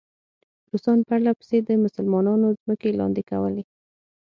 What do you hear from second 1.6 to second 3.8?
د مسلمانانو ځمکې لاندې کولې.